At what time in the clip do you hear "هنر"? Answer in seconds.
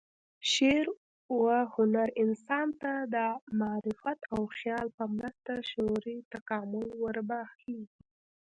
1.75-2.09